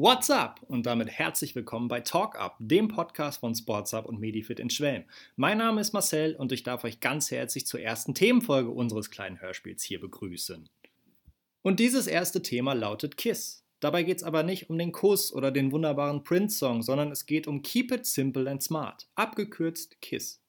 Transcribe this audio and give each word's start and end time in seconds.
What's 0.00 0.30
up? 0.30 0.60
Und 0.68 0.86
damit 0.86 1.08
herzlich 1.08 1.56
willkommen 1.56 1.88
bei 1.88 2.00
Talk 2.00 2.38
Up, 2.38 2.54
dem 2.60 2.86
Podcast 2.86 3.40
von 3.40 3.56
Sports 3.56 3.92
Up 3.94 4.06
und 4.06 4.20
Medifit 4.20 4.60
in 4.60 4.70
Schwelm. 4.70 5.02
Mein 5.34 5.58
Name 5.58 5.80
ist 5.80 5.92
Marcel 5.92 6.36
und 6.36 6.52
ich 6.52 6.62
darf 6.62 6.84
euch 6.84 7.00
ganz 7.00 7.32
herzlich 7.32 7.66
zur 7.66 7.80
ersten 7.80 8.14
Themenfolge 8.14 8.70
unseres 8.70 9.10
kleinen 9.10 9.40
Hörspiels 9.40 9.82
hier 9.82 9.98
begrüßen. 9.98 10.68
Und 11.62 11.80
dieses 11.80 12.06
erste 12.06 12.42
Thema 12.42 12.74
lautet 12.74 13.16
Kiss. 13.16 13.64
Dabei 13.80 14.04
geht 14.04 14.18
es 14.18 14.22
aber 14.22 14.44
nicht 14.44 14.70
um 14.70 14.78
den 14.78 14.92
Kuss 14.92 15.32
oder 15.32 15.50
den 15.50 15.72
wunderbaren 15.72 16.22
Prince-Song, 16.22 16.82
sondern 16.82 17.10
es 17.10 17.26
geht 17.26 17.48
um 17.48 17.62
Keep 17.62 17.90
It 17.90 18.06
Simple 18.06 18.48
and 18.48 18.62
Smart, 18.62 19.08
abgekürzt 19.16 20.00
KISS. 20.00 20.40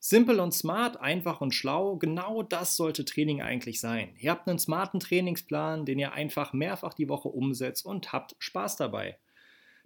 Simpel 0.00 0.38
und 0.38 0.52
smart, 0.52 1.00
einfach 1.00 1.40
und 1.40 1.52
schlau, 1.52 1.96
genau 1.96 2.42
das 2.42 2.76
sollte 2.76 3.04
Training 3.04 3.42
eigentlich 3.42 3.80
sein. 3.80 4.14
Ihr 4.18 4.30
habt 4.30 4.48
einen 4.48 4.60
smarten 4.60 5.00
Trainingsplan, 5.00 5.86
den 5.86 5.98
ihr 5.98 6.12
einfach 6.12 6.52
mehrfach 6.52 6.94
die 6.94 7.08
Woche 7.08 7.28
umsetzt 7.28 7.84
und 7.84 8.12
habt 8.12 8.36
Spaß 8.38 8.76
dabei. 8.76 9.18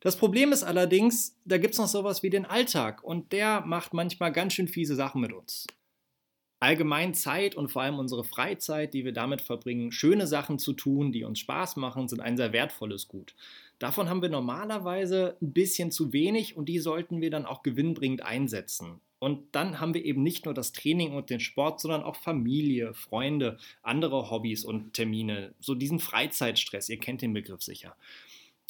Das 0.01 0.17
Problem 0.17 0.53
ist 0.53 0.65
allerdings, 0.65 1.39
da 1.45 1.59
gibt 1.59 1.75
es 1.75 1.79
noch 1.79 1.87
sowas 1.87 2.23
wie 2.23 2.31
den 2.31 2.45
Alltag 2.45 3.03
und 3.03 3.33
der 3.33 3.61
macht 3.63 3.95
manchmal 3.95 4.33
ganz 4.33 4.53
schön 4.53 4.69
fiese 4.69 4.97
Sachen 4.97 5.21
mit 5.21 5.33
uns. 5.33 5.67
Allgemein 6.61 7.15
Zeit 7.15 7.55
und 7.55 7.69
vor 7.69 7.83
allem 7.83 7.99
unsere 7.99 8.23
Freizeit, 8.23 8.95
die 8.95 9.05
wir 9.05 9.13
damit 9.13 9.43
verbringen, 9.43 9.93
schöne 9.93 10.27
Sachen 10.27 10.59
zu 10.59 10.75
tun, 10.75 11.11
die 11.11 11.25
uns 11.25 11.39
Spaß 11.39 11.77
machen, 11.77 12.07
sind 12.07 12.21
ein 12.21 12.37
sehr 12.37 12.53
wertvolles 12.53 13.09
Gut. 13.09 13.35
Davon 13.79 14.09
haben 14.09 14.23
wir 14.23 14.29
normalerweise 14.29 15.37
ein 15.41 15.53
bisschen 15.53 15.91
zu 15.91 16.13
wenig 16.13 16.57
und 16.57 16.69
die 16.69 16.79
sollten 16.79 17.21
wir 17.21 17.31
dann 17.31 17.47
auch 17.47 17.63
gewinnbringend 17.63 18.25
einsetzen. 18.25 19.01
Und 19.23 19.55
dann 19.55 19.79
haben 19.79 19.95
wir 19.95 20.05
eben 20.05 20.25
nicht 20.25 20.47
nur 20.47 20.53
das 20.53 20.73
Training 20.73 21.13
und 21.13 21.31
den 21.31 21.39
Sport, 21.39 21.81
sondern 21.81 22.03
auch 22.03 22.17
Familie, 22.17 22.93
Freunde, 22.93 23.57
andere 23.81 24.33
Hobbys 24.33 24.65
und 24.65 24.95
Termine. 24.95 25.55
So 25.61 25.77
diesen 25.77 26.01
Freizeitstress, 26.01 26.89
ihr 26.89 26.97
kennt 26.97 27.23
den 27.23 27.33
Begriff 27.33 27.63
sicher. 27.63 27.95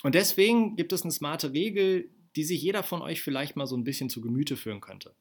Und 0.03 0.15
deswegen 0.15 0.77
gibt 0.77 0.93
es 0.93 1.05
eine 1.05 1.11
smarte 1.11 1.55
Regel, 1.55 2.11
die 2.37 2.45
sich 2.45 2.61
jeder 2.61 2.83
von 2.83 3.01
euch 3.01 3.23
vielleicht 3.23 3.57
mal 3.57 3.67
so 3.67 3.79
ein 3.79 3.85
bisschen 3.85 4.11
zu 4.11 4.21
Gemüte 4.21 4.59
führen 4.59 4.83
könnte. 4.83 5.15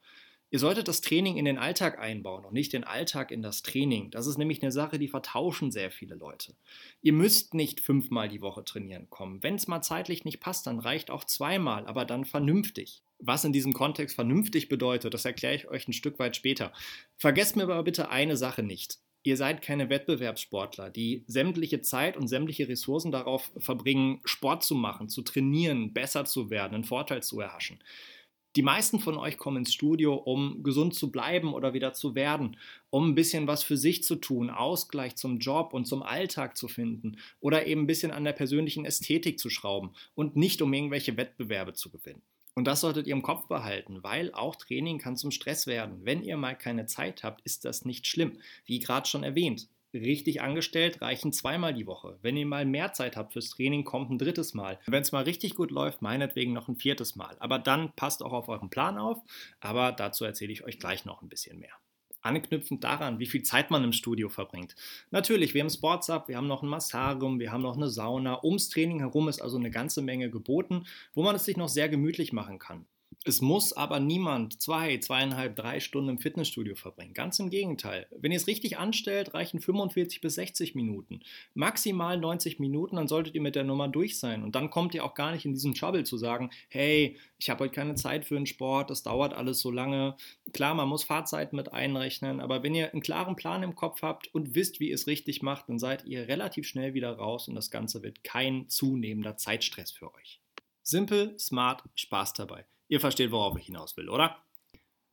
Ihr 0.52 0.60
solltet 0.60 0.90
das 0.90 1.00
Training 1.00 1.38
in 1.38 1.46
den 1.46 1.58
Alltag 1.58 1.98
einbauen 1.98 2.44
und 2.44 2.54
nicht 2.54 2.74
den 2.74 2.84
Alltag 2.84 3.32
in 3.32 3.42
das 3.42 3.64
Training. 3.64 4.12
Das 4.12 4.28
ist 4.28 4.38
nämlich 4.38 4.62
eine 4.62 4.74
Sache, 4.74 5.00
die 5.00 5.08
vertauschen 5.08 5.72
sehr 5.72 5.92
viele 5.92 6.16
Leute. 6.16 6.54
Ihr 7.02 7.14
müsst 7.14 7.54
nicht 7.54 7.80
fünfmal 7.80 8.28
die 8.28 8.42
Woche 8.42 8.66
trainieren 8.66 9.10
kommen. 9.10 9.42
Wenn 9.42 9.56
es 9.56 9.70
mal 9.70 9.82
zeitlich 9.82 10.26
nicht 10.26 10.42
passt, 10.42 10.68
dann 10.68 10.80
reicht 10.80 11.10
auch 11.10 11.24
zweimal, 11.24 11.88
aber 11.88 12.04
dann 12.04 12.26
vernünftig. 12.26 13.02
Was 13.18 13.46
in 13.46 13.54
diesem 13.54 13.72
Kontext 13.72 14.16
vernünftig 14.16 14.68
bedeutet, 14.68 15.14
das 15.14 15.24
erkläre 15.24 15.56
ich 15.56 15.70
euch 15.70 15.88
ein 15.88 15.94
Stück 15.94 16.20
weit 16.20 16.36
später. 16.36 16.74
Vergesst 17.16 17.56
mir 17.56 17.64
aber 17.64 17.84
bitte 17.84 18.10
eine 18.10 18.36
Sache 18.36 18.62
nicht. 18.62 18.98
Ihr 19.24 19.38
seid 19.38 19.62
keine 19.62 19.90
Wettbewerbssportler, 19.90 20.90
die 20.90 21.24
sämtliche 21.28 21.82
Zeit 21.82 22.18
und 22.18 22.28
sämtliche 22.28 22.68
Ressourcen 22.68 23.12
darauf 23.12 23.52
verbringen, 23.58 24.20
Sport 24.26 24.64
zu 24.64 24.74
machen, 24.74 25.10
zu 25.10 25.22
trainieren, 25.22 25.94
besser 25.94 26.26
zu 26.26 26.50
werden, 26.50 26.74
einen 26.74 26.84
Vorteil 26.84 27.22
zu 27.22 27.40
erhaschen. 27.40 27.80
Die 28.58 28.64
meisten 28.64 29.00
von 29.00 29.18
euch 29.18 29.38
kommen 29.38 29.58
ins 29.58 29.74
Studio, 29.74 30.14
um 30.14 30.62
gesund 30.62 30.94
zu 30.94 31.10
bleiben 31.10 31.54
oder 31.54 31.74
wieder 31.74 31.94
zu 31.94 32.16
werden, 32.16 32.58
um 32.90 33.10
ein 33.10 33.16
bisschen 33.16 33.48
was 33.48 33.64
für 33.64 33.78
sich 33.78 34.04
zu 34.04 34.18
tun, 34.18 34.50
Ausgleich 34.50 35.16
zum 35.16 35.40
Job 35.40 35.74
und 35.74 35.86
zum 35.86 36.04
Alltag 36.04 36.58
zu 36.58 36.68
finden 36.68 37.18
oder 37.40 37.66
eben 37.66 37.84
ein 37.84 37.88
bisschen 37.88 38.12
an 38.12 38.26
der 38.26 38.34
persönlichen 38.34 38.84
Ästhetik 38.84 39.40
zu 39.40 39.50
schrauben 39.50 39.92
und 40.16 40.36
nicht 40.36 40.62
um 40.62 40.74
irgendwelche 40.74 41.16
Wettbewerbe 41.16 41.74
zu 41.74 41.90
gewinnen. 41.90 42.22
Und 42.54 42.66
das 42.66 42.82
solltet 42.82 43.08
ihr 43.08 43.14
im 43.14 43.22
Kopf 43.22 43.48
behalten, 43.48 44.04
weil 44.04 44.34
auch 44.34 44.58
Training 44.58 44.98
kann 44.98 45.16
zum 45.16 45.32
Stress 45.32 45.68
werden. 45.68 46.02
Wenn 46.04 46.22
ihr 46.22 46.36
mal 46.36 46.58
keine 46.58 46.86
Zeit 46.86 47.24
habt, 47.24 47.40
ist 47.46 47.64
das 47.64 47.86
nicht 47.86 48.06
schlimm. 48.06 48.38
Wie 48.66 48.80
gerade 48.80 49.08
schon 49.08 49.24
erwähnt, 49.24 49.70
richtig 49.94 50.42
angestellt 50.42 51.02
reichen 51.02 51.34
zweimal 51.34 51.74
die 51.74 51.88
Woche. 51.88 52.18
Wenn 52.22 52.38
ihr 52.38 52.46
mal 52.46 52.66
mehr 52.66 52.94
Zeit 52.94 53.18
habt 53.18 53.34
fürs 53.34 53.50
Training, 53.50 53.84
kommt 53.84 54.10
ein 54.10 54.18
drittes 54.18 54.54
Mal. 54.54 54.80
Wenn 54.88 55.02
es 55.02 55.12
mal 55.12 55.24
richtig 55.24 55.56
gut 55.56 55.72
läuft, 55.72 56.02
meinetwegen 56.02 56.54
noch 56.54 56.68
ein 56.68 56.76
viertes 56.76 57.16
Mal. 57.16 57.36
Aber 57.40 57.60
dann 57.60 57.94
passt 57.96 58.24
auch 58.24 58.34
auf 58.34 58.50
euren 58.50 58.70
Plan 58.70 58.98
auf. 58.98 59.20
Aber 59.60 59.92
dazu 59.92 60.26
erzähle 60.26 60.54
ich 60.54 60.64
euch 60.64 60.80
gleich 60.80 61.06
noch 61.06 61.22
ein 61.22 61.30
bisschen 61.30 61.60
mehr 61.60 61.74
anknüpfend 62.22 62.84
daran, 62.84 63.20
wie 63.20 63.26
viel 63.26 63.44
Zeit 63.44 63.72
man 63.72 63.84
im 63.84 63.94
Studio 63.94 64.30
verbringt. 64.30 64.76
Natürlich, 65.10 65.54
wir 65.54 65.62
haben 65.62 65.70
Sports 65.70 66.10
Up, 66.10 66.28
wir 66.28 66.38
haben 66.38 66.48
noch 66.48 66.64
ein 66.64 66.70
Massarium, 66.70 67.40
wir 67.40 67.52
haben 67.52 67.64
noch 67.64 67.76
eine 67.76 67.90
Sauna. 67.90 68.44
Ums 68.44 68.70
Training 68.70 69.00
herum 69.00 69.28
ist 69.28 69.42
also 69.42 69.58
eine 69.58 69.72
ganze 69.72 70.02
Menge 70.02 70.30
geboten, 70.30 70.86
wo 71.14 71.24
man 71.24 71.36
es 71.36 71.46
sich 71.46 71.58
noch 71.58 71.70
sehr 71.70 71.90
gemütlich 71.90 72.32
machen 72.32 72.60
kann. 72.60 72.86
Es 73.24 73.40
muss 73.40 73.72
aber 73.74 74.00
niemand 74.00 74.60
zwei, 74.64 74.98
zweieinhalb, 74.98 75.56
drei 75.56 75.80
Stunden 75.80 76.10
im 76.10 76.18
Fitnessstudio 76.18 76.74
verbringen. 76.74 77.14
Ganz 77.14 77.38
im 77.38 77.52
Gegenteil. 77.52 78.08
Wenn 78.10 78.32
ihr 78.32 78.38
es 78.38 78.48
richtig 78.48 78.80
anstellt, 78.80 79.36
reichen 79.36 79.62
45 79.62 80.22
bis 80.22 80.36
60 80.36 80.74
Minuten. 80.74 81.20
Maximal 81.54 82.18
90 82.18 82.58
Minuten, 82.58 82.96
dann 82.96 83.08
solltet 83.08 83.36
ihr 83.36 83.42
mit 83.42 83.56
der 83.56 83.64
Nummer 83.64 83.88
durch 83.88 84.18
sein. 84.18 84.42
Und 84.42 84.56
dann 84.56 84.72
kommt 84.72 84.96
ihr 84.96 85.06
auch 85.06 85.14
gar 85.14 85.34
nicht 85.34 85.46
in 85.46 85.54
diesen 85.54 85.76
Trouble 85.76 86.04
zu 86.04 86.18
sagen, 86.18 86.50
hey, 86.68 87.16
ich 87.38 87.52
habe 87.52 87.64
heute 87.64 87.76
keine 87.76 87.94
Zeit 87.94 88.26
für 88.26 88.34
den 88.34 88.48
Sport, 88.48 88.90
das 88.90 89.04
dauert 89.04 89.36
alles 89.36 89.60
so 89.60 89.70
lange. 89.70 90.16
Klar, 90.52 90.74
man 90.74 90.90
muss 90.90 91.04
Fahrzeiten 91.04 91.56
mit 91.56 91.72
einrechnen, 91.74 92.40
aber 92.40 92.64
wenn 92.64 92.74
ihr 92.74 92.92
einen 92.92 93.04
klaren 93.04 93.36
Plan 93.36 93.62
im 93.62 93.76
Kopf 93.76 94.02
habt 94.02 94.34
und 94.34 94.56
wisst, 94.56 94.80
wie 94.80 94.90
ihr 94.90 94.96
es 94.96 95.06
richtig 95.06 95.44
macht, 95.44 95.70
dann 95.70 95.78
seid 95.78 96.06
ihr 96.06 96.28
relativ 96.28 96.66
schnell 96.66 96.96
wieder 96.96 97.12
raus 97.12 97.48
und 97.48 97.54
das 97.54 97.70
Ganze 97.70 98.02
wird 98.02 98.24
kein 98.24 98.68
zunehmender 98.68 99.38
Zeitstress 99.38 99.92
für 99.92 100.12
euch. 100.16 100.42
Simpel, 100.82 101.38
smart, 101.38 101.84
Spaß 101.94 102.34
dabei. 102.34 102.66
Ihr 102.92 103.00
versteht, 103.00 103.32
worauf 103.32 103.58
ich 103.58 103.68
hinaus 103.68 103.96
will, 103.96 104.10
oder? 104.10 104.36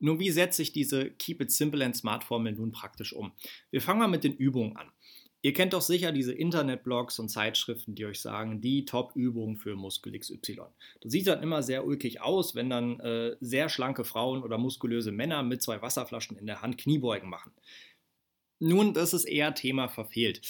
Nun, 0.00 0.18
wie 0.18 0.32
setze 0.32 0.62
ich 0.62 0.72
diese 0.72 1.12
Keep 1.12 1.42
It 1.42 1.52
Simple 1.52 1.84
and 1.84 1.96
Smart 1.96 2.24
Formel 2.24 2.52
nun 2.52 2.72
praktisch 2.72 3.12
um? 3.12 3.30
Wir 3.70 3.80
fangen 3.80 4.00
mal 4.00 4.08
mit 4.08 4.24
den 4.24 4.34
Übungen 4.34 4.76
an. 4.76 4.90
Ihr 5.42 5.52
kennt 5.52 5.74
doch 5.74 5.80
sicher 5.80 6.10
diese 6.10 6.32
Internetblogs 6.32 7.20
und 7.20 7.28
Zeitschriften, 7.28 7.94
die 7.94 8.04
euch 8.04 8.20
sagen, 8.20 8.60
die 8.60 8.84
Top-Übung 8.84 9.58
für 9.58 9.76
Muskel 9.76 10.18
XY. 10.18 10.62
Das 11.00 11.12
sieht 11.12 11.28
dann 11.28 11.40
immer 11.40 11.62
sehr 11.62 11.86
ulkig 11.86 12.20
aus, 12.20 12.56
wenn 12.56 12.68
dann 12.68 12.98
äh, 12.98 13.36
sehr 13.40 13.68
schlanke 13.68 14.02
Frauen 14.02 14.42
oder 14.42 14.58
muskulöse 14.58 15.12
Männer 15.12 15.44
mit 15.44 15.62
zwei 15.62 15.80
Wasserflaschen 15.80 16.36
in 16.36 16.46
der 16.46 16.62
Hand 16.62 16.78
Kniebeugen 16.78 17.30
machen. 17.30 17.52
Nun, 18.58 18.92
das 18.92 19.14
ist 19.14 19.24
eher 19.24 19.54
Thema 19.54 19.86
verfehlt. 19.86 20.44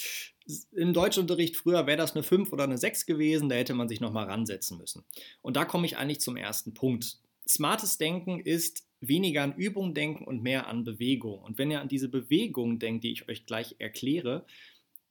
Im 0.71 0.93
Deutschunterricht 0.93 1.55
früher 1.55 1.85
wäre 1.85 1.97
das 1.97 2.13
eine 2.13 2.23
5 2.23 2.51
oder 2.51 2.63
eine 2.63 2.77
6 2.77 3.05
gewesen, 3.05 3.49
da 3.49 3.55
hätte 3.55 3.73
man 3.73 3.87
sich 3.87 3.99
nochmal 3.99 4.25
ransetzen 4.25 4.77
müssen. 4.77 5.03
Und 5.41 5.55
da 5.55 5.65
komme 5.65 5.85
ich 5.85 5.97
eigentlich 5.97 6.21
zum 6.21 6.37
ersten 6.37 6.73
Punkt. 6.73 7.19
Smartes 7.47 7.97
Denken 7.97 8.39
ist 8.39 8.85
weniger 9.01 9.43
an 9.43 9.55
Übung 9.55 9.93
denken 9.93 10.23
und 10.25 10.41
mehr 10.41 10.67
an 10.67 10.83
Bewegung. 10.83 11.39
Und 11.39 11.57
wenn 11.57 11.71
ihr 11.71 11.81
an 11.81 11.87
diese 11.87 12.09
Bewegung 12.09 12.79
denkt, 12.79 13.03
die 13.03 13.11
ich 13.11 13.29
euch 13.29 13.45
gleich 13.45 13.75
erkläre, 13.79 14.45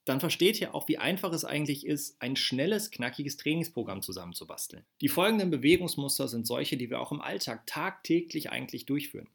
dann 0.04 0.20
versteht 0.20 0.60
ihr 0.60 0.74
auch, 0.74 0.88
wie 0.88 0.98
einfach 0.98 1.32
es 1.32 1.44
eigentlich 1.44 1.86
ist, 1.86 2.20
ein 2.20 2.34
schnelles, 2.34 2.90
knackiges 2.90 3.36
Trainingsprogramm 3.36 4.00
zusammenzubasteln. 4.00 4.84
Die 5.00 5.08
folgenden 5.08 5.50
Bewegungsmuster 5.50 6.28
sind 6.28 6.46
solche, 6.46 6.76
die 6.76 6.88
wir 6.88 7.00
auch 7.00 7.12
im 7.12 7.20
Alltag 7.20 7.66
tagtäglich 7.66 8.50
eigentlich 8.50 8.86
durchführen. 8.86 9.28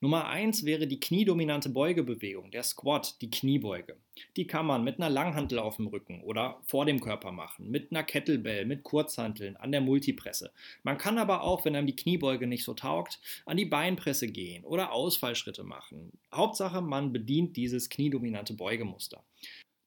Nummer 0.00 0.28
1 0.28 0.64
wäre 0.64 0.86
die 0.86 1.00
kniedominante 1.00 1.70
Beugebewegung, 1.70 2.50
der 2.50 2.62
Squat, 2.62 3.20
die 3.22 3.30
Kniebeuge. 3.30 3.96
Die 4.36 4.46
kann 4.46 4.66
man 4.66 4.84
mit 4.84 4.98
einer 4.98 5.08
Langhantel 5.08 5.58
auf 5.58 5.76
dem 5.76 5.86
Rücken 5.86 6.20
oder 6.22 6.60
vor 6.64 6.84
dem 6.84 7.00
Körper 7.00 7.32
machen, 7.32 7.70
mit 7.70 7.90
einer 7.90 8.02
Kettlebell, 8.02 8.66
mit 8.66 8.82
Kurzhanteln, 8.82 9.56
an 9.56 9.72
der 9.72 9.80
Multipresse. 9.80 10.52
Man 10.82 10.98
kann 10.98 11.18
aber 11.18 11.42
auch, 11.42 11.64
wenn 11.64 11.74
einem 11.74 11.86
die 11.86 11.96
Kniebeuge 11.96 12.46
nicht 12.46 12.64
so 12.64 12.74
taugt, 12.74 13.20
an 13.46 13.56
die 13.56 13.64
Beinpresse 13.64 14.28
gehen 14.28 14.64
oder 14.64 14.92
Ausfallschritte 14.92 15.64
machen. 15.64 16.12
Hauptsache, 16.32 16.82
man 16.82 17.12
bedient 17.12 17.56
dieses 17.56 17.88
kniedominante 17.88 18.54
Beugemuster. 18.54 19.24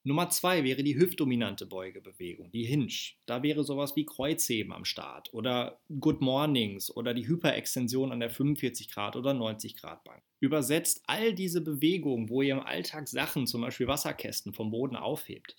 Nummer 0.07 0.29
zwei 0.29 0.63
wäre 0.63 0.83
die 0.83 0.95
hüftdominante 0.95 1.65
Beugebewegung, 1.65 2.49
die 2.51 2.63
Hinge. 2.63 2.87
Da 3.25 3.43
wäre 3.43 3.65
sowas 3.65 3.97
wie 3.97 4.05
Kreuzheben 4.05 4.71
am 4.71 4.85
Start 4.85 5.33
oder 5.33 5.81
Good 5.99 6.21
Mornings 6.21 6.95
oder 6.95 7.13
die 7.13 7.27
Hyperextension 7.27 8.13
an 8.13 8.21
der 8.21 8.29
45 8.29 8.89
Grad 8.89 9.17
oder 9.17 9.33
90 9.33 9.75
Grad 9.75 10.05
Bank. 10.05 10.23
Übersetzt 10.39 11.03
all 11.07 11.33
diese 11.33 11.59
Bewegungen, 11.59 12.29
wo 12.29 12.41
ihr 12.41 12.53
im 12.53 12.61
Alltag 12.61 13.09
Sachen, 13.09 13.47
zum 13.47 13.59
Beispiel 13.59 13.87
Wasserkästen, 13.87 14.53
vom 14.53 14.71
Boden 14.71 14.95
aufhebt. 14.95 15.57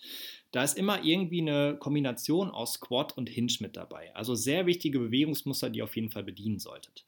Da 0.50 0.64
ist 0.64 0.78
immer 0.78 1.04
irgendwie 1.04 1.42
eine 1.42 1.76
Kombination 1.78 2.50
aus 2.50 2.74
Squat 2.74 3.18
und 3.18 3.28
Hinge 3.28 3.52
mit 3.60 3.76
dabei. 3.76 4.14
Also 4.16 4.34
sehr 4.34 4.64
wichtige 4.64 4.98
Bewegungsmuster, 4.98 5.68
die 5.68 5.80
ihr 5.80 5.84
auf 5.84 5.96
jeden 5.96 6.10
Fall 6.10 6.24
bedienen 6.24 6.58
solltet. 6.58 7.04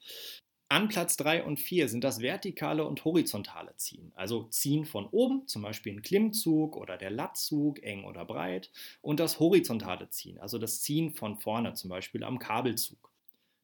An 0.71 0.87
Platz 0.87 1.17
3 1.17 1.43
und 1.43 1.59
4 1.59 1.87
sind 1.89 2.03
das 2.03 2.21
vertikale 2.21 2.85
und 2.85 3.03
horizontale 3.05 3.75
Ziehen. 3.75 4.11
Also 4.15 4.45
Ziehen 4.45 4.85
von 4.85 5.05
oben, 5.05 5.45
zum 5.47 5.61
Beispiel 5.61 5.93
ein 5.93 6.01
Klimmzug 6.01 6.77
oder 6.77 6.97
der 6.97 7.11
Lattzug, 7.11 7.83
eng 7.83 8.05
oder 8.05 8.23
breit. 8.25 8.71
Und 9.01 9.19
das 9.19 9.39
horizontale 9.39 10.09
Ziehen, 10.09 10.39
also 10.39 10.57
das 10.57 10.81
Ziehen 10.81 11.13
von 11.13 11.37
vorne, 11.37 11.73
zum 11.73 11.89
Beispiel 11.89 12.23
am 12.23 12.39
Kabelzug. 12.39 13.10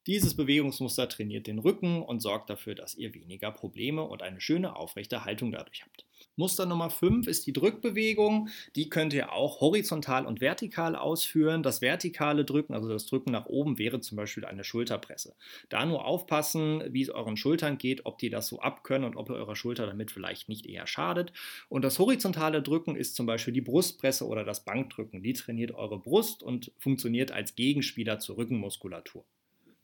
Dieses 0.08 0.36
Bewegungsmuster 0.38 1.10
trainiert 1.10 1.48
den 1.48 1.60
Rücken 1.60 2.02
und 2.02 2.22
sorgt 2.22 2.50
dafür, 2.50 2.76
dass 2.76 2.96
ihr 2.96 3.14
weniger 3.14 3.52
Probleme 3.52 4.04
und 4.04 4.22
eine 4.22 4.40
schöne 4.40 4.78
aufrechte 4.78 5.26
Haltung 5.26 5.52
dadurch 5.52 5.84
habt. 5.84 6.06
Muster 6.38 6.66
Nummer 6.66 6.90
5 6.90 7.28
ist 7.28 7.46
die 7.46 7.52
Drückbewegung. 7.52 8.48
Die 8.78 8.90
könnt 8.90 9.12
ihr 9.12 9.34
auch 9.34 9.60
horizontal 9.60 10.26
und 10.26 10.40
vertikal 10.40 10.96
ausführen. 10.96 11.62
Das 11.62 11.82
vertikale 11.82 12.46
Drücken, 12.46 12.74
also 12.74 12.88
das 12.88 13.06
Drücken 13.06 13.32
nach 13.32 13.48
oben, 13.48 13.80
wäre 13.80 14.00
zum 14.00 14.16
Beispiel 14.16 14.46
eine 14.46 14.64
Schulterpresse. 14.64 15.36
Da 15.68 15.86
nur 15.86 16.06
aufpassen, 16.06 16.84
wie 16.94 17.02
es 17.02 17.10
euren 17.10 17.36
Schultern 17.36 17.78
geht, 17.78 18.06
ob 18.06 18.18
die 18.18 18.30
das 18.30 18.48
so 18.48 18.62
abkönnen 18.62 19.10
und 19.10 19.18
ob 19.18 19.30
ihr 19.30 19.36
eurer 19.36 19.58
Schulter 19.58 19.88
damit 19.88 20.12
vielleicht 20.12 20.48
nicht 20.48 20.68
eher 20.68 20.88
schadet. 20.88 21.34
Und 21.68 21.84
das 21.84 22.00
horizontale 22.00 22.62
Drücken 22.62 22.96
ist 22.96 23.16
zum 23.16 23.26
Beispiel 23.26 23.54
die 23.54 23.60
Brustpresse 23.60 24.26
oder 24.26 24.46
das 24.46 24.64
Bankdrücken. 24.64 25.22
Die 25.22 25.34
trainiert 25.34 25.74
eure 25.74 26.00
Brust 26.00 26.44
und 26.44 26.72
funktioniert 26.78 27.34
als 27.34 27.56
Gegenspieler 27.56 28.20
zur 28.20 28.38
Rückenmuskulatur. 28.38 29.26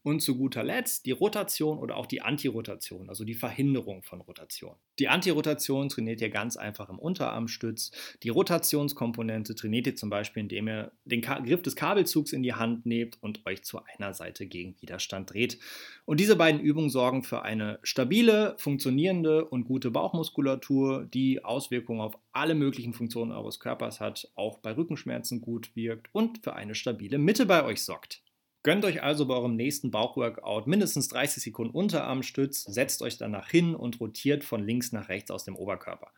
Und 0.04 0.20
zu 0.20 0.38
guter 0.38 0.64
Letzt 0.64 1.06
die 1.06 1.12
Rotation 1.12 1.78
oder 1.78 1.96
auch 1.96 2.06
die 2.06 2.22
Antirotation, 2.22 3.10
also 3.10 3.24
die 3.24 3.34
Verhinderung 3.34 4.04
von 4.04 4.20
Rotation. 4.22 4.76
Die 5.00 5.08
Antirotation 5.08 5.90
trainiert 5.90 6.22
ihr 6.22 6.30
ganz 6.30 6.58
einfach 6.58 6.90
im 6.90 7.00
Unterarmstütz. 7.00 7.92
Die 8.22 8.30
Rotationskomponente 8.30 9.56
trainiert 9.56 9.88
ihr 9.88 9.96
zum 9.96 10.10
Beispiel, 10.10 10.44
indem 10.44 10.68
ihr 10.68 10.92
den 11.06 11.22
Griff 11.22 11.62
des 11.62 11.76
Kabelzugs 11.76 12.34
in 12.34 12.44
die 12.44 12.54
Hand 12.54 12.86
nehmt 12.86 13.18
und 13.22 13.46
euch 13.46 13.64
zu 13.64 13.80
einer 13.84 14.14
Seite 14.14 14.46
gegen 14.46 14.76
Widerstand 14.82 15.34
dreht. 15.34 15.58
Und 16.06 16.20
diese 16.20 16.36
beiden 16.36 16.60
Übungen 16.60 16.90
sorgen 16.90 17.24
für 17.24 17.44
eine 17.44 17.80
stabile, 17.82 18.56
funktionierende 18.58 19.46
und 19.46 19.64
gute 19.64 19.90
Bauchmuskulatur, 19.90 21.06
die 21.06 21.46
Auswirkungen 21.46 22.02
auf 22.02 22.18
alle 22.34 22.56
möglichen 22.56 22.94
Funktionen 22.94 23.32
eures 23.32 23.60
Körpers 23.60 24.00
hat, 24.00 24.30
auch 24.36 24.60
bei 24.60 24.76
Rückenschmerzen 24.76 25.40
gut 25.40 25.76
wirkt 25.76 26.10
und 26.12 26.44
für 26.44 26.56
eine 26.56 26.76
stabile 26.76 27.18
Mitte 27.18 27.46
bei 27.46 27.64
euch 27.64 27.84
sorgt. 27.84 28.23
Gönnt 28.64 28.86
euch 28.86 29.04
also 29.04 29.26
bei 29.26 29.34
eurem 29.34 29.58
nächsten 29.58 29.92
Bauchworkout 29.92 30.68
mindestens 30.68 31.10
30 31.10 31.44
Sekunden 31.44 31.76
Unterarmstütz, 31.76 32.64
setzt 32.64 33.02
euch 33.02 33.18
danach 33.18 33.50
hin 33.50 33.76
und 33.76 34.00
rotiert 34.00 34.46
von 34.46 34.66
links 34.66 34.94
nach 34.94 35.10
rechts 35.10 35.32
aus 35.32 35.44
dem 35.44 35.58
Oberkörper. 35.58 36.12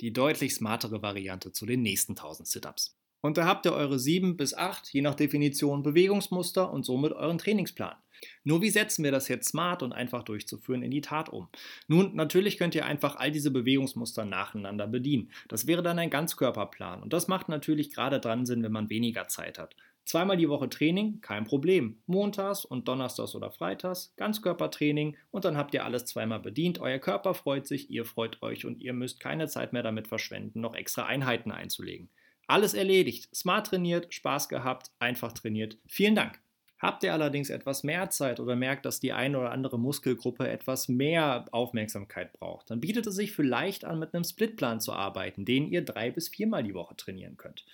Die 0.00 0.14
deutlich 0.14 0.54
smartere 0.54 1.02
Variante 1.02 1.52
zu 1.52 1.66
den 1.66 1.82
nächsten 1.82 2.12
1000 2.12 2.48
Sit-Ups. 2.48 2.96
Und 3.20 3.36
da 3.36 3.44
habt 3.44 3.66
ihr 3.66 3.72
eure 3.74 3.98
7 3.98 4.38
bis 4.38 4.54
8, 4.54 4.88
je 4.94 5.02
nach 5.02 5.14
Definition, 5.14 5.82
Bewegungsmuster 5.82 6.72
und 6.72 6.84
somit 6.84 7.12
euren 7.12 7.36
Trainingsplan. 7.36 7.96
Nur 8.44 8.62
wie 8.62 8.70
setzen 8.70 9.04
wir 9.04 9.12
das 9.12 9.28
jetzt 9.28 9.48
smart 9.48 9.82
und 9.82 9.92
einfach 9.92 10.22
durchzuführen 10.22 10.82
in 10.82 10.90
die 10.90 11.02
Tat 11.02 11.28
um? 11.28 11.48
Nun, 11.86 12.14
natürlich 12.16 12.56
könnt 12.56 12.74
ihr 12.74 12.86
einfach 12.86 13.16
all 13.16 13.30
diese 13.30 13.50
Bewegungsmuster 13.50 14.24
nacheinander 14.24 14.86
bedienen. 14.86 15.30
Das 15.48 15.66
wäre 15.66 15.82
dann 15.82 15.98
ein 15.98 16.10
Ganzkörperplan 16.10 17.02
und 17.02 17.12
das 17.12 17.28
macht 17.28 17.48
natürlich 17.48 17.92
gerade 17.92 18.20
dran 18.20 18.46
Sinn, 18.46 18.62
wenn 18.62 18.72
man 18.72 18.88
weniger 18.88 19.28
Zeit 19.28 19.58
hat. 19.58 19.76
Zweimal 20.08 20.38
die 20.38 20.48
Woche 20.48 20.70
Training, 20.70 21.20
kein 21.20 21.44
Problem. 21.44 21.98
Montags 22.06 22.64
und 22.64 22.88
Donnerstags 22.88 23.34
oder 23.34 23.50
Freitags 23.50 24.14
Ganzkörpertraining 24.16 25.18
und 25.30 25.44
dann 25.44 25.58
habt 25.58 25.74
ihr 25.74 25.84
alles 25.84 26.06
zweimal 26.06 26.40
bedient. 26.40 26.80
Euer 26.80 26.98
Körper 26.98 27.34
freut 27.34 27.66
sich, 27.66 27.90
ihr 27.90 28.06
freut 28.06 28.40
euch 28.40 28.64
und 28.64 28.80
ihr 28.80 28.94
müsst 28.94 29.20
keine 29.20 29.48
Zeit 29.48 29.74
mehr 29.74 29.82
damit 29.82 30.08
verschwenden, 30.08 30.62
noch 30.62 30.74
extra 30.74 31.04
Einheiten 31.04 31.52
einzulegen. 31.52 32.08
Alles 32.46 32.72
erledigt, 32.72 33.28
smart 33.36 33.66
trainiert, 33.66 34.14
Spaß 34.14 34.48
gehabt, 34.48 34.92
einfach 34.98 35.34
trainiert. 35.34 35.76
Vielen 35.86 36.14
Dank. 36.14 36.40
Habt 36.78 37.02
ihr 37.02 37.12
allerdings 37.12 37.50
etwas 37.50 37.84
mehr 37.84 38.08
Zeit 38.08 38.40
oder 38.40 38.56
merkt, 38.56 38.86
dass 38.86 39.00
die 39.00 39.12
eine 39.12 39.38
oder 39.38 39.50
andere 39.50 39.78
Muskelgruppe 39.78 40.48
etwas 40.48 40.88
mehr 40.88 41.44
Aufmerksamkeit 41.50 42.32
braucht, 42.32 42.70
dann 42.70 42.80
bietet 42.80 43.06
es 43.06 43.16
sich 43.16 43.32
vielleicht 43.32 43.84
an, 43.84 43.98
mit 43.98 44.14
einem 44.14 44.24
Splitplan 44.24 44.80
zu 44.80 44.94
arbeiten, 44.94 45.44
den 45.44 45.68
ihr 45.68 45.84
drei 45.84 46.10
bis 46.10 46.28
viermal 46.28 46.62
die 46.62 46.72
Woche 46.72 46.96
trainieren 46.96 47.36
könnt. 47.36 47.66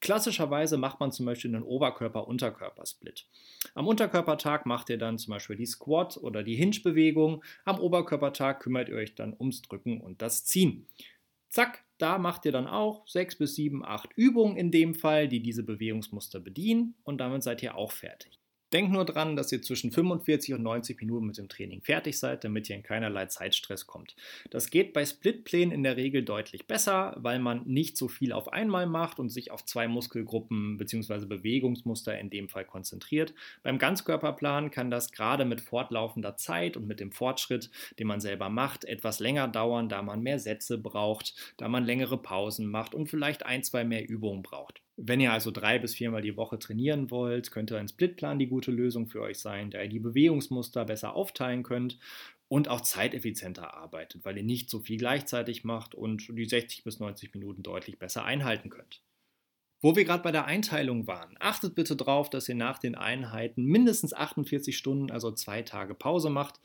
Klassischerweise 0.00 0.76
macht 0.76 1.00
man 1.00 1.10
zum 1.10 1.26
Beispiel 1.26 1.54
einen 1.54 1.64
Oberkörper-Unterkörper-Split. 1.64 3.26
Am 3.74 3.86
Unterkörpertag 3.86 4.66
macht 4.66 4.90
ihr 4.90 4.98
dann 4.98 5.18
zum 5.18 5.32
Beispiel 5.32 5.56
die 5.56 5.66
Squat 5.66 6.18
oder 6.18 6.42
die 6.42 6.54
Hinge-Bewegung. 6.54 7.42
Am 7.64 7.80
Oberkörpertag 7.80 8.60
kümmert 8.60 8.88
ihr 8.88 8.96
euch 8.96 9.14
dann 9.14 9.34
ums 9.38 9.62
Drücken 9.62 10.00
und 10.00 10.20
das 10.20 10.44
Ziehen. 10.44 10.86
Zack, 11.48 11.84
da 11.98 12.18
macht 12.18 12.44
ihr 12.44 12.52
dann 12.52 12.66
auch 12.66 13.08
sechs 13.08 13.36
bis 13.36 13.54
sieben, 13.54 13.84
acht 13.84 14.12
Übungen 14.16 14.56
in 14.56 14.70
dem 14.70 14.94
Fall, 14.94 15.28
die 15.28 15.40
diese 15.40 15.62
Bewegungsmuster 15.62 16.40
bedienen 16.40 16.94
und 17.04 17.18
damit 17.18 17.42
seid 17.42 17.62
ihr 17.62 17.76
auch 17.76 17.92
fertig. 17.92 18.35
Denkt 18.72 18.90
nur 18.90 19.04
dran, 19.04 19.36
dass 19.36 19.52
ihr 19.52 19.62
zwischen 19.62 19.92
45 19.92 20.54
und 20.54 20.62
90 20.62 21.00
Minuten 21.00 21.26
mit 21.26 21.38
dem 21.38 21.48
Training 21.48 21.82
fertig 21.82 22.18
seid, 22.18 22.42
damit 22.42 22.68
ihr 22.68 22.74
in 22.74 22.82
keinerlei 22.82 23.26
Zeitstress 23.26 23.86
kommt. 23.86 24.16
Das 24.50 24.70
geht 24.70 24.92
bei 24.92 25.06
Splitplänen 25.06 25.72
in 25.72 25.84
der 25.84 25.96
Regel 25.96 26.24
deutlich 26.24 26.66
besser, 26.66 27.14
weil 27.18 27.38
man 27.38 27.62
nicht 27.64 27.96
so 27.96 28.08
viel 28.08 28.32
auf 28.32 28.52
einmal 28.52 28.86
macht 28.86 29.20
und 29.20 29.28
sich 29.28 29.52
auf 29.52 29.64
zwei 29.64 29.86
Muskelgruppen 29.86 30.78
bzw. 30.78 31.26
Bewegungsmuster 31.26 32.18
in 32.18 32.28
dem 32.28 32.48
Fall 32.48 32.64
konzentriert. 32.64 33.34
Beim 33.62 33.78
Ganzkörperplan 33.78 34.72
kann 34.72 34.90
das 34.90 35.12
gerade 35.12 35.44
mit 35.44 35.60
fortlaufender 35.60 36.36
Zeit 36.36 36.76
und 36.76 36.88
mit 36.88 36.98
dem 36.98 37.12
Fortschritt, 37.12 37.70
den 38.00 38.08
man 38.08 38.20
selber 38.20 38.48
macht, 38.48 38.84
etwas 38.84 39.20
länger 39.20 39.46
dauern, 39.46 39.88
da 39.88 40.02
man 40.02 40.22
mehr 40.22 40.40
Sätze 40.40 40.76
braucht, 40.76 41.34
da 41.56 41.68
man 41.68 41.84
längere 41.84 42.20
Pausen 42.20 42.66
macht 42.66 42.96
und 42.96 43.06
vielleicht 43.06 43.46
ein, 43.46 43.62
zwei 43.62 43.84
mehr 43.84 44.08
Übungen 44.08 44.42
braucht. 44.42 44.82
Wenn 44.96 45.20
ihr 45.20 45.32
also 45.32 45.50
drei 45.50 45.78
bis 45.78 45.94
viermal 45.94 46.22
die 46.22 46.36
Woche 46.36 46.58
trainieren 46.58 47.10
wollt, 47.10 47.50
könnte 47.50 47.78
ein 47.78 47.88
Splitplan 47.88 48.38
die 48.38 48.46
gute 48.46 48.70
Lösung 48.70 49.06
für 49.08 49.20
euch 49.20 49.38
sein, 49.38 49.70
da 49.70 49.82
ihr 49.82 49.88
die 49.88 50.00
Bewegungsmuster 50.00 50.86
besser 50.86 51.14
aufteilen 51.14 51.62
könnt 51.62 51.98
und 52.48 52.68
auch 52.68 52.80
zeiteffizienter 52.80 53.74
arbeitet, 53.74 54.24
weil 54.24 54.38
ihr 54.38 54.42
nicht 54.44 54.70
so 54.70 54.80
viel 54.80 54.96
gleichzeitig 54.96 55.64
macht 55.64 55.94
und 55.94 56.28
die 56.30 56.46
60 56.46 56.84
bis 56.84 56.98
90 56.98 57.34
Minuten 57.34 57.62
deutlich 57.62 57.98
besser 57.98 58.24
einhalten 58.24 58.70
könnt. 58.70 59.02
Wo 59.86 59.94
wir 59.94 60.04
gerade 60.04 60.24
bei 60.24 60.32
der 60.32 60.46
Einteilung 60.46 61.06
waren, 61.06 61.36
achtet 61.38 61.76
bitte 61.76 61.94
darauf, 61.94 62.28
dass 62.28 62.48
ihr 62.48 62.56
nach 62.56 62.80
den 62.80 62.96
Einheiten 62.96 63.64
mindestens 63.66 64.12
48 64.12 64.76
Stunden, 64.76 65.12
also 65.12 65.30
zwei 65.30 65.62
Tage 65.62 65.94
Pause 65.94 66.28
macht. 66.28 66.58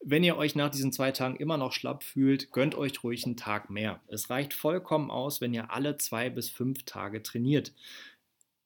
Wenn 0.00 0.24
ihr 0.24 0.38
euch 0.38 0.54
nach 0.54 0.70
diesen 0.70 0.90
zwei 0.90 1.12
Tagen 1.12 1.36
immer 1.36 1.58
noch 1.58 1.72
schlapp 1.72 2.02
fühlt, 2.02 2.52
gönnt 2.52 2.74
euch 2.74 3.04
ruhig 3.04 3.26
einen 3.26 3.36
Tag 3.36 3.68
mehr. 3.68 4.00
Es 4.06 4.30
reicht 4.30 4.54
vollkommen 4.54 5.10
aus, 5.10 5.42
wenn 5.42 5.52
ihr 5.52 5.72
alle 5.72 5.98
zwei 5.98 6.30
bis 6.30 6.48
fünf 6.48 6.84
Tage 6.84 7.22
trainiert. 7.22 7.74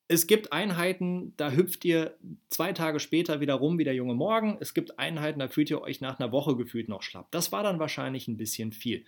Es 0.07 0.29
gibt 0.29 0.53
Einheiten, 0.53 1.33
da 1.37 1.51
hüpft 1.51 1.85
ihr 1.85 2.17
zwei 2.51 2.73
Tage 2.73 3.01
später 3.01 3.41
wieder 3.41 3.55
rum 3.55 3.81
wie 3.81 3.85
der 3.85 3.97
junge 3.97 4.15
Morgen. 4.15 4.59
Es 4.61 4.75
gibt 4.75 5.01
Einheiten, 5.01 5.41
da 5.41 5.49
fühlt 5.49 5.71
ihr 5.71 5.83
euch 5.83 6.01
nach 6.01 6.21
einer 6.21 6.31
Woche 6.31 6.55
gefühlt 6.55 6.89
noch 6.89 7.03
schlapp. 7.03 7.33
Das 7.33 7.51
war 7.51 7.65
dann 7.65 7.81
wahrscheinlich 7.81 8.29
ein 8.29 8.37
bisschen 8.37 8.71
viel. 8.71 9.05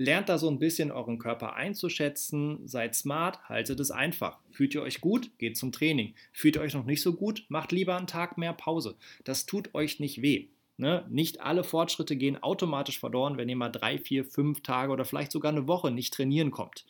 Lernt 0.00 0.28
da 0.28 0.38
so 0.38 0.48
ein 0.48 0.60
bisschen 0.60 0.92
euren 0.92 1.18
Körper 1.18 1.54
einzuschätzen, 1.54 2.66
seid 2.68 2.94
smart, 2.94 3.42
haltet 3.48 3.80
es 3.80 3.90
einfach. 3.90 4.38
Fühlt 4.52 4.72
ihr 4.74 4.82
euch 4.82 5.00
gut, 5.00 5.36
geht 5.38 5.56
zum 5.56 5.72
Training. 5.72 6.14
Fühlt 6.32 6.54
ihr 6.54 6.62
euch 6.62 6.74
noch 6.74 6.84
nicht 6.84 7.02
so 7.02 7.14
gut, 7.14 7.44
macht 7.48 7.72
lieber 7.72 7.96
einen 7.96 8.06
Tag 8.06 8.38
mehr 8.38 8.52
Pause. 8.52 8.96
Das 9.24 9.44
tut 9.44 9.74
euch 9.74 9.98
nicht 9.98 10.22
weh. 10.22 10.46
Ne? 10.76 11.04
Nicht 11.10 11.40
alle 11.40 11.64
Fortschritte 11.64 12.16
gehen 12.16 12.40
automatisch 12.40 13.00
verloren, 13.00 13.36
wenn 13.36 13.48
ihr 13.48 13.56
mal 13.56 13.70
drei, 13.70 13.98
vier, 13.98 14.24
fünf 14.24 14.62
Tage 14.62 14.92
oder 14.92 15.04
vielleicht 15.04 15.32
sogar 15.32 15.50
eine 15.50 15.66
Woche 15.66 15.90
nicht 15.90 16.14
trainieren 16.14 16.52
kommt. 16.52 16.86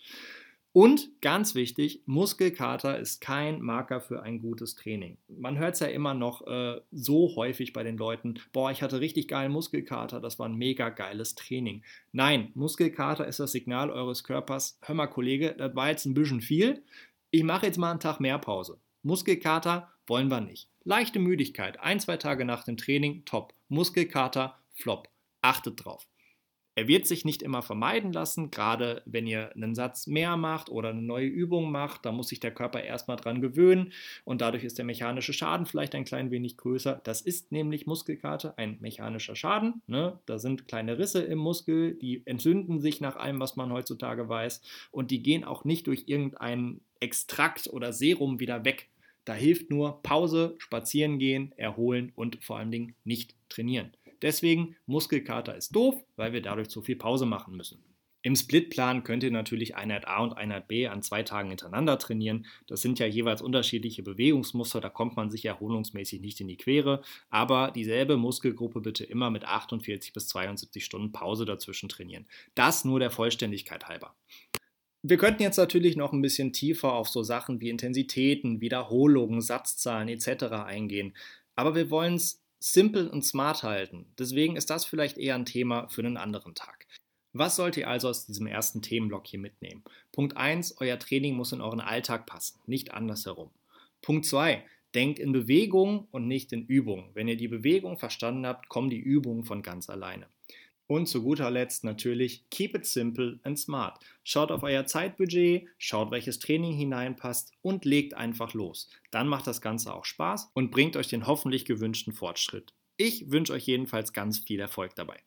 Und 0.78 1.20
ganz 1.22 1.56
wichtig, 1.56 2.02
Muskelkater 2.06 3.00
ist 3.00 3.20
kein 3.20 3.60
Marker 3.60 4.00
für 4.00 4.22
ein 4.22 4.40
gutes 4.40 4.76
Training. 4.76 5.18
Man 5.26 5.58
hört 5.58 5.74
es 5.74 5.80
ja 5.80 5.88
immer 5.88 6.14
noch 6.14 6.46
äh, 6.46 6.80
so 6.92 7.34
häufig 7.34 7.72
bei 7.72 7.82
den 7.82 7.96
Leuten, 7.96 8.38
boah, 8.52 8.70
ich 8.70 8.80
hatte 8.80 9.00
richtig 9.00 9.26
geilen 9.26 9.50
Muskelkater, 9.50 10.20
das 10.20 10.38
war 10.38 10.48
ein 10.48 10.54
mega 10.54 10.90
geiles 10.90 11.34
Training. 11.34 11.82
Nein, 12.12 12.52
Muskelkater 12.54 13.26
ist 13.26 13.40
das 13.40 13.50
Signal 13.50 13.90
eures 13.90 14.22
Körpers, 14.22 14.78
hör 14.82 14.94
mal 14.94 15.08
Kollege, 15.08 15.56
das 15.58 15.74
war 15.74 15.88
jetzt 15.88 16.06
ein 16.06 16.14
bisschen 16.14 16.40
viel, 16.40 16.84
ich 17.32 17.42
mache 17.42 17.66
jetzt 17.66 17.78
mal 17.78 17.90
einen 17.90 17.98
Tag 17.98 18.20
mehr 18.20 18.38
Pause. 18.38 18.78
Muskelkater 19.02 19.90
wollen 20.06 20.28
wir 20.28 20.40
nicht. 20.40 20.68
Leichte 20.84 21.18
Müdigkeit, 21.18 21.80
ein, 21.80 21.98
zwei 21.98 22.18
Tage 22.18 22.44
nach 22.44 22.62
dem 22.62 22.76
Training, 22.76 23.24
top. 23.24 23.52
Muskelkater, 23.68 24.56
flop. 24.74 25.08
Achtet 25.42 25.84
drauf. 25.84 26.06
Er 26.78 26.86
wird 26.86 27.08
sich 27.08 27.24
nicht 27.24 27.42
immer 27.42 27.60
vermeiden 27.60 28.12
lassen, 28.12 28.52
gerade 28.52 29.02
wenn 29.04 29.26
ihr 29.26 29.52
einen 29.52 29.74
Satz 29.74 30.06
mehr 30.06 30.36
macht 30.36 30.70
oder 30.70 30.90
eine 30.90 31.02
neue 31.02 31.26
Übung 31.26 31.72
macht, 31.72 32.06
da 32.06 32.12
muss 32.12 32.28
sich 32.28 32.38
der 32.38 32.54
Körper 32.54 32.80
erstmal 32.80 33.16
dran 33.16 33.40
gewöhnen 33.40 33.92
und 34.24 34.42
dadurch 34.42 34.62
ist 34.62 34.78
der 34.78 34.84
mechanische 34.84 35.32
Schaden 35.32 35.66
vielleicht 35.66 35.96
ein 35.96 36.04
klein 36.04 36.30
wenig 36.30 36.56
größer. 36.56 37.00
Das 37.02 37.20
ist 37.20 37.50
nämlich 37.50 37.88
Muskelkater, 37.88 38.54
ein 38.58 38.76
mechanischer 38.78 39.34
Schaden. 39.34 39.82
Ne? 39.88 40.20
Da 40.26 40.38
sind 40.38 40.68
kleine 40.68 40.98
Risse 41.00 41.20
im 41.20 41.38
Muskel, 41.38 41.94
die 41.94 42.22
entzünden 42.26 42.78
sich 42.78 43.00
nach 43.00 43.16
allem, 43.16 43.40
was 43.40 43.56
man 43.56 43.72
heutzutage 43.72 44.28
weiß 44.28 44.62
und 44.92 45.10
die 45.10 45.20
gehen 45.20 45.42
auch 45.42 45.64
nicht 45.64 45.88
durch 45.88 46.04
irgendeinen 46.06 46.80
Extrakt 47.00 47.66
oder 47.66 47.92
Serum 47.92 48.38
wieder 48.38 48.64
weg. 48.64 48.88
Da 49.24 49.34
hilft 49.34 49.70
nur 49.70 50.00
Pause, 50.04 50.54
spazieren 50.58 51.18
gehen, 51.18 51.50
erholen 51.56 52.12
und 52.14 52.38
vor 52.44 52.56
allen 52.56 52.70
Dingen 52.70 52.94
nicht 53.02 53.34
trainieren. 53.48 53.90
Deswegen 54.22 54.76
Muskelkater 54.86 55.56
ist 55.56 55.74
doof, 55.74 56.04
weil 56.16 56.32
wir 56.32 56.42
dadurch 56.42 56.68
zu 56.68 56.82
viel 56.82 56.96
Pause 56.96 57.26
machen 57.26 57.56
müssen. 57.56 57.82
Im 58.22 58.34
Splitplan 58.34 59.04
könnt 59.04 59.22
ihr 59.22 59.30
natürlich 59.30 59.76
Einheit 59.76 60.08
A 60.08 60.22
und 60.22 60.36
Einheit 60.36 60.66
B 60.66 60.88
an 60.88 61.02
zwei 61.02 61.22
Tagen 61.22 61.50
hintereinander 61.50 61.98
trainieren. 61.98 62.46
Das 62.66 62.82
sind 62.82 62.98
ja 62.98 63.06
jeweils 63.06 63.40
unterschiedliche 63.40 64.02
Bewegungsmuster, 64.02 64.80
da 64.80 64.88
kommt 64.88 65.16
man 65.16 65.30
sich 65.30 65.44
erholungsmäßig 65.44 66.20
nicht 66.20 66.40
in 66.40 66.48
die 66.48 66.56
Quere. 66.56 67.02
Aber 67.30 67.70
dieselbe 67.70 68.16
Muskelgruppe 68.16 68.80
bitte 68.80 69.04
immer 69.04 69.30
mit 69.30 69.44
48 69.44 70.12
bis 70.12 70.26
72 70.28 70.84
Stunden 70.84 71.12
Pause 71.12 71.44
dazwischen 71.44 71.88
trainieren. 71.88 72.26
Das 72.56 72.84
nur 72.84 72.98
der 72.98 73.10
Vollständigkeit 73.10 73.86
halber. 73.86 74.16
Wir 75.02 75.16
könnten 75.16 75.42
jetzt 75.44 75.56
natürlich 75.56 75.96
noch 75.96 76.12
ein 76.12 76.22
bisschen 76.22 76.52
tiefer 76.52 76.92
auf 76.92 77.08
so 77.08 77.22
Sachen 77.22 77.60
wie 77.60 77.70
Intensitäten, 77.70 78.60
Wiederholungen, 78.60 79.40
Satzzahlen 79.40 80.08
etc. 80.08 80.44
eingehen. 80.66 81.16
Aber 81.54 81.76
wir 81.76 81.88
wollen 81.88 82.16
es 82.16 82.42
simpel 82.60 83.08
und 83.08 83.24
smart 83.24 83.62
halten. 83.62 84.06
Deswegen 84.18 84.56
ist 84.56 84.70
das 84.70 84.84
vielleicht 84.84 85.18
eher 85.18 85.34
ein 85.34 85.44
Thema 85.46 85.88
für 85.88 86.02
einen 86.02 86.16
anderen 86.16 86.54
Tag. 86.54 86.86
Was 87.32 87.56
sollt 87.56 87.76
ihr 87.76 87.88
also 87.88 88.08
aus 88.08 88.26
diesem 88.26 88.46
ersten 88.46 88.82
Themenblock 88.82 89.26
hier 89.26 89.38
mitnehmen? 89.38 89.84
Punkt 90.12 90.36
1, 90.36 90.76
euer 90.80 90.98
Training 90.98 91.34
muss 91.34 91.52
in 91.52 91.60
euren 91.60 91.80
Alltag 91.80 92.26
passen, 92.26 92.58
nicht 92.66 92.94
andersherum. 92.94 93.50
Punkt 94.00 94.24
2, 94.24 94.64
denkt 94.94 95.18
in 95.18 95.32
Bewegung 95.32 96.08
und 96.10 96.26
nicht 96.26 96.52
in 96.52 96.66
Übung. 96.66 97.10
Wenn 97.14 97.28
ihr 97.28 97.36
die 97.36 97.48
Bewegung 97.48 97.98
verstanden 97.98 98.46
habt, 98.46 98.68
kommen 98.68 98.90
die 98.90 98.98
Übungen 98.98 99.44
von 99.44 99.62
ganz 99.62 99.90
alleine. 99.90 100.26
Und 100.88 101.06
zu 101.06 101.22
guter 101.22 101.50
Letzt 101.50 101.84
natürlich, 101.84 102.48
keep 102.48 102.74
it 102.74 102.86
simple 102.86 103.38
and 103.42 103.58
smart. 103.58 104.00
Schaut 104.24 104.50
auf 104.50 104.62
euer 104.62 104.86
Zeitbudget, 104.86 105.68
schaut, 105.76 106.10
welches 106.10 106.38
Training 106.38 106.74
hineinpasst 106.74 107.52
und 107.60 107.84
legt 107.84 108.14
einfach 108.14 108.54
los. 108.54 108.88
Dann 109.10 109.28
macht 109.28 109.46
das 109.46 109.60
Ganze 109.60 109.94
auch 109.94 110.06
Spaß 110.06 110.50
und 110.54 110.70
bringt 110.70 110.96
euch 110.96 111.08
den 111.08 111.26
hoffentlich 111.26 111.66
gewünschten 111.66 112.14
Fortschritt. 112.14 112.72
Ich 112.96 113.30
wünsche 113.30 113.52
euch 113.52 113.66
jedenfalls 113.66 114.14
ganz 114.14 114.38
viel 114.38 114.60
Erfolg 114.60 114.94
dabei. 114.94 115.18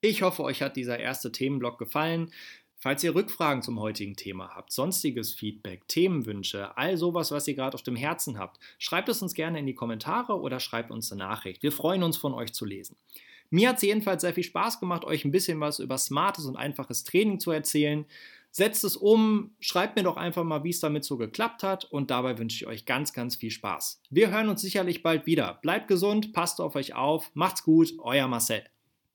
Ich 0.00 0.22
hoffe, 0.22 0.42
euch 0.42 0.62
hat 0.62 0.76
dieser 0.76 0.98
erste 0.98 1.30
Themenblock 1.30 1.78
gefallen. 1.78 2.32
Falls 2.76 3.04
ihr 3.04 3.14
Rückfragen 3.14 3.62
zum 3.62 3.78
heutigen 3.78 4.16
Thema 4.16 4.56
habt, 4.56 4.72
sonstiges 4.72 5.32
Feedback, 5.32 5.86
Themenwünsche, 5.86 6.76
all 6.76 6.96
sowas, 6.96 7.30
was 7.30 7.46
ihr 7.46 7.54
gerade 7.54 7.76
auf 7.76 7.84
dem 7.84 7.94
Herzen 7.94 8.36
habt, 8.36 8.58
schreibt 8.80 9.08
es 9.08 9.22
uns 9.22 9.34
gerne 9.34 9.60
in 9.60 9.66
die 9.66 9.76
Kommentare 9.76 10.40
oder 10.40 10.58
schreibt 10.58 10.90
uns 10.90 11.12
eine 11.12 11.20
Nachricht. 11.20 11.62
Wir 11.62 11.70
freuen 11.70 12.02
uns 12.02 12.16
von 12.16 12.34
euch 12.34 12.52
zu 12.52 12.64
lesen. 12.64 12.96
Mir 13.52 13.68
hat 13.68 13.76
es 13.76 13.82
jedenfalls 13.82 14.22
sehr 14.22 14.32
viel 14.32 14.44
Spaß 14.44 14.80
gemacht, 14.80 15.04
euch 15.04 15.26
ein 15.26 15.30
bisschen 15.30 15.60
was 15.60 15.78
über 15.78 15.98
smartes 15.98 16.46
und 16.46 16.56
einfaches 16.56 17.04
Training 17.04 17.38
zu 17.38 17.50
erzählen. 17.50 18.06
Setzt 18.50 18.82
es 18.82 18.96
um, 18.96 19.50
schreibt 19.60 19.94
mir 19.96 20.04
doch 20.04 20.16
einfach 20.16 20.42
mal, 20.42 20.64
wie 20.64 20.70
es 20.70 20.80
damit 20.80 21.04
so 21.04 21.18
geklappt 21.18 21.62
hat 21.62 21.84
und 21.84 22.10
dabei 22.10 22.38
wünsche 22.38 22.56
ich 22.56 22.66
euch 22.66 22.86
ganz, 22.86 23.12
ganz 23.12 23.36
viel 23.36 23.50
Spaß. 23.50 24.00
Wir 24.08 24.30
hören 24.30 24.48
uns 24.48 24.62
sicherlich 24.62 25.02
bald 25.02 25.26
wieder. 25.26 25.58
Bleibt 25.60 25.86
gesund, 25.86 26.32
passt 26.32 26.62
auf 26.62 26.76
euch 26.76 26.94
auf, 26.94 27.30
macht's 27.34 27.62
gut, 27.62 27.92
euer 27.98 28.26
Marcel. 28.26 28.64